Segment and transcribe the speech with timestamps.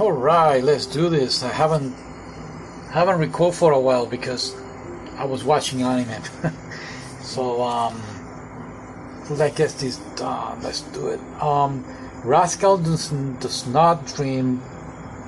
[0.00, 1.44] All right, let's do this.
[1.44, 1.94] I haven't
[2.90, 4.52] haven't recorded for a while because
[5.16, 6.20] I was watching anime.
[7.22, 8.02] so um,
[9.30, 10.60] let's get this done.
[10.62, 11.20] Let's do it.
[11.40, 11.84] Um,
[12.24, 14.60] Rascal does, does not dream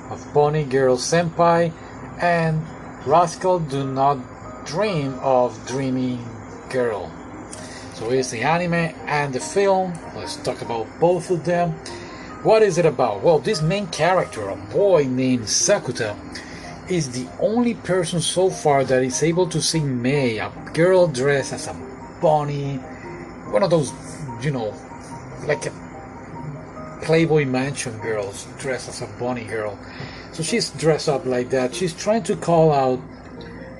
[0.09, 1.71] of Bunny Girl Senpai,
[2.19, 2.61] and
[3.07, 4.17] Rascal do not
[4.65, 6.19] dream of Dreaming
[6.69, 7.09] Girl.
[7.93, 9.93] So here's the anime and the film.
[10.13, 11.73] Let's talk about both of them.
[12.43, 13.23] What is it about?
[13.23, 16.15] Well, this main character, a boy named Sakuta,
[16.89, 21.53] is the only person so far that is able to see Mai, a girl dressed
[21.53, 21.75] as a
[22.21, 22.75] bunny,
[23.51, 23.91] one of those,
[24.41, 24.73] you know,
[25.45, 29.77] like a Playboy Mansion girls dressed as a bunny girl.
[30.31, 31.73] So she's dressed up like that.
[31.73, 33.01] She's trying to call out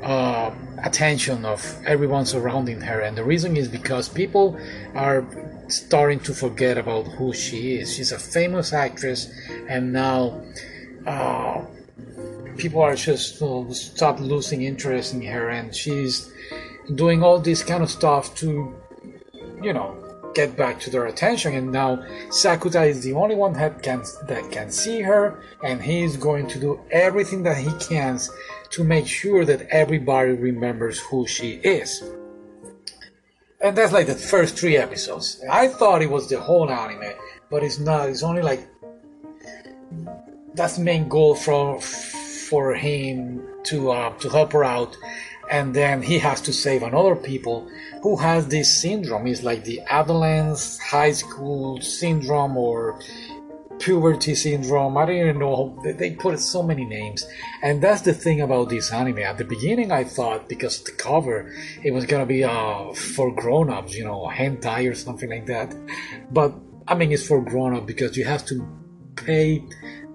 [0.04, 0.52] uh,
[0.84, 4.60] attention of everyone surrounding her, and the reason is because people
[4.96, 5.26] are
[5.68, 7.94] starting to forget about who she is.
[7.94, 9.32] She's a famous actress,
[9.68, 10.42] and now
[11.06, 11.66] uh,
[12.58, 16.32] people are just uh, stop losing interest in her, and she's
[16.96, 18.76] doing all this kind of stuff to,
[19.62, 20.07] you know,
[20.38, 21.56] get back to their attention.
[21.56, 21.90] And now
[22.42, 25.24] Sakuta is the only one that can that can see her,
[25.64, 26.72] and he is going to do
[27.06, 28.20] everything that he can
[28.76, 31.50] to make sure that everybody remembers who she
[31.80, 31.90] is.
[33.64, 35.28] And that's like the first three episodes.
[35.50, 37.14] I thought it was the whole anime,
[37.52, 38.10] but it's not.
[38.10, 38.62] It's only like
[40.54, 41.82] that's the main goal for
[42.50, 43.18] for him
[43.70, 44.92] to uh, to help her out,
[45.50, 47.70] and then he has to save another people
[48.02, 49.28] who has this syndrome.
[49.28, 53.00] It's like the adolescence high school syndrome or
[53.80, 54.98] puberty syndrome.
[54.98, 55.80] I don't even know.
[55.84, 57.26] They put so many names.
[57.62, 59.20] And that's the thing about this anime.
[59.20, 63.34] At the beginning, I thought because of the cover, it was gonna be uh, for
[63.34, 65.76] grown ups, you know, hentai or something like that.
[66.32, 66.54] But
[66.88, 68.68] I mean, it's for grown up because you have to
[69.16, 69.64] pay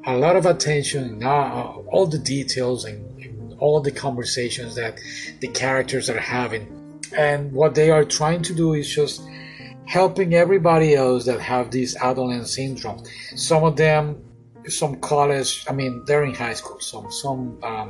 [0.06, 3.08] a lot of attention, uh, all the details and
[3.62, 4.98] all the conversations that
[5.40, 6.64] the characters are having.
[7.17, 9.23] And what they are trying to do is just
[9.86, 13.02] helping everybody else that have this adolescent syndrome.
[13.36, 14.02] Some of them,
[14.67, 16.80] some college, I mean, they're in high school.
[16.80, 17.89] Some some um,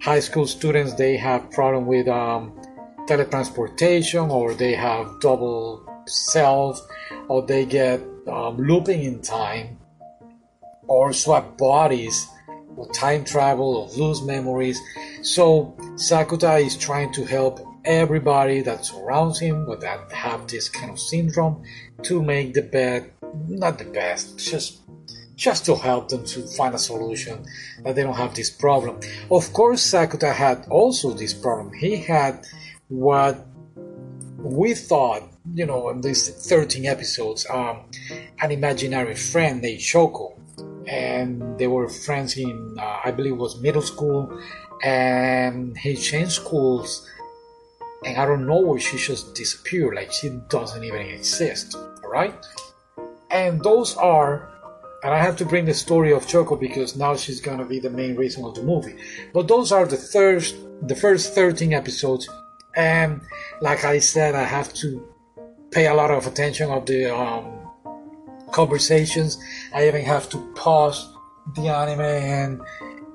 [0.00, 2.52] high school students they have problem with um,
[3.08, 5.60] teletransportation, or they have double
[6.06, 6.80] self,
[7.28, 9.78] or they get um, looping in time,
[10.86, 12.16] or swap bodies,
[12.76, 14.80] or time travel, or lose memories.
[15.22, 20.90] So Sakuta is trying to help everybody that surrounds him with that have this kind
[20.90, 21.62] of syndrome
[22.02, 23.06] to make the best
[23.48, 24.80] not the best just
[25.34, 27.44] just to help them to find a solution
[27.82, 29.00] that they don't have this problem.
[29.30, 31.72] Of course sakuta had also this problem.
[31.72, 32.46] He had
[32.88, 33.46] what
[34.38, 35.22] we thought
[35.54, 37.80] you know in these 13 episodes um,
[38.40, 40.38] an imaginary friend named shoko
[40.92, 44.20] and they were friends in uh, i believe was middle school
[44.82, 47.08] and he changed schools
[48.04, 51.76] and I don't know she just disappeared, like she doesn't even exist.
[52.02, 52.34] Alright?
[53.30, 54.50] And those are
[55.04, 57.90] and I have to bring the story of Shoko because now she's gonna be the
[57.90, 58.96] main reason of the movie.
[59.32, 62.28] But those are the first the first 13 episodes
[62.76, 63.20] and
[63.60, 65.08] like I said I have to
[65.70, 67.61] pay a lot of attention of the um,
[68.52, 69.38] conversations.
[69.74, 71.12] I even have to pause
[71.54, 72.60] the anime and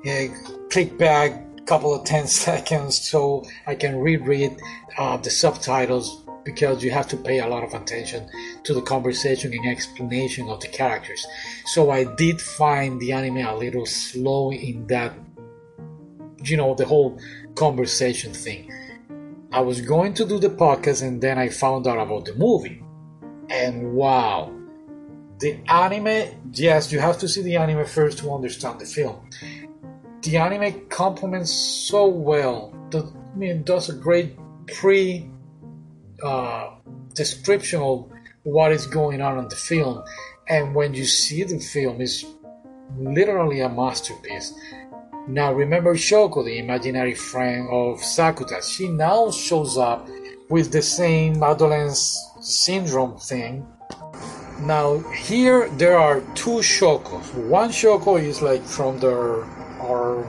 [0.05, 0.33] uh,
[0.69, 4.59] click back a couple of 10 seconds so I can reread
[4.97, 8.29] uh, the subtitles because you have to pay a lot of attention
[8.63, 11.25] to the conversation and explanation of the characters.
[11.65, 15.13] So I did find the anime a little slow in that,
[16.43, 17.19] you know, the whole
[17.55, 18.71] conversation thing.
[19.51, 22.81] I was going to do the podcast and then I found out about the movie.
[23.49, 24.56] And wow,
[25.39, 29.29] the anime, yes, you have to see the anime first to understand the film
[30.27, 32.73] the anime complements so well.
[32.91, 34.37] The, I mean, does a great
[34.67, 35.29] pre
[36.21, 36.71] uh,
[37.13, 38.11] description of
[38.43, 40.03] what is going on in the film,
[40.49, 42.25] and when you see the film, it's
[42.97, 44.53] literally a masterpiece.
[45.27, 48.63] Now, remember Shoko, the imaginary friend of Sakuta.
[48.63, 50.07] She now shows up
[50.49, 53.65] with the same adolescence syndrome thing.
[54.59, 57.33] Now, here there are two Shokos.
[57.35, 59.45] One Shoko is like from the
[59.79, 60.25] our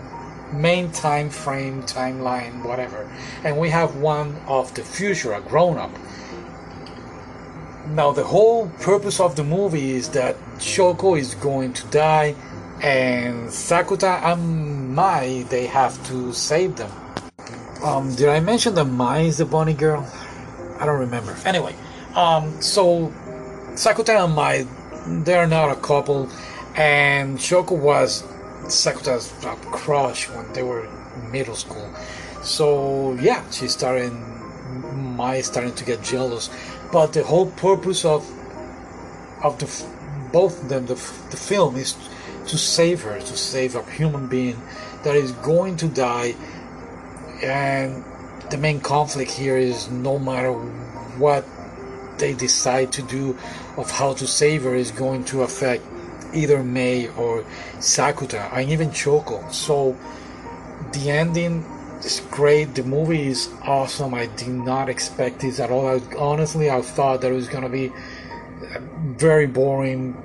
[0.53, 3.11] main time frame, timeline, whatever.
[3.43, 5.91] And we have one of the future, a grown up.
[7.89, 12.35] Now, the whole purpose of the movie is that Shoko is going to die,
[12.83, 16.91] and Sakuta and Mai they have to save them.
[17.83, 20.07] Um, did I mention that Mai is the bunny girl?
[20.79, 21.35] I don't remember.
[21.47, 21.75] Anyway,
[22.15, 23.13] um, so
[23.79, 24.67] Sakuta and Mai,
[25.23, 26.29] they're not a couple,
[26.75, 28.25] and Shoko was
[28.65, 29.33] Sakuta's
[29.71, 31.89] crush when they were in middle school.
[32.43, 34.13] So yeah, she started.
[34.95, 36.51] Mai starting to get jealous,
[36.93, 38.29] but the whole purpose of
[39.45, 39.67] of the
[40.33, 40.95] both of them, the,
[41.31, 41.97] the film is
[42.49, 44.61] to save her, to save a human being
[45.05, 46.35] that is going to die,
[47.43, 48.05] and
[48.51, 51.45] the main conflict here is no matter what
[52.19, 53.37] they decide to do
[53.77, 55.85] of how to save her is going to affect
[56.35, 57.43] either Mai or
[57.79, 59.53] Sakuta and even Shoko.
[59.53, 59.97] So
[60.93, 61.65] the ending
[62.05, 62.75] is great.
[62.75, 64.15] The movie is awesome.
[64.15, 65.87] I did not expect this at all.
[65.89, 68.81] I, honestly, I thought that it was gonna be uh,
[69.17, 70.17] very boring.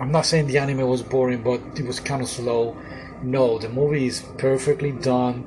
[0.00, 2.76] I'm not saying the anime was boring, but it was kind of slow.
[3.22, 5.46] No, the movie is perfectly done,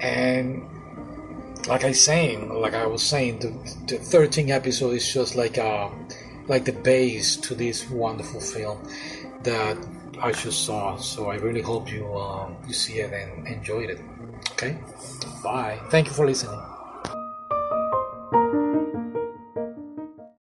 [0.00, 0.66] and
[1.66, 3.48] like I saying, like I was saying, the,
[3.86, 5.90] the 13th episode is just like a
[6.48, 8.78] like the base to this wonderful film
[9.44, 9.78] that
[10.20, 10.96] I just saw.
[10.96, 14.00] So I really hope you um, you see it and enjoyed it.
[14.52, 14.76] Okay,
[15.42, 15.78] bye.
[15.90, 16.60] Thank you for listening.